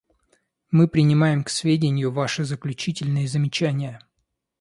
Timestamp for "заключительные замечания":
2.43-4.01